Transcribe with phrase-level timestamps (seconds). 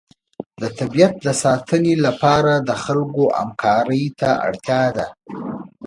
[0.61, 5.07] د طبیعت د ساتنې لپاره د خلکو همکارۍ ته اړتیا ده.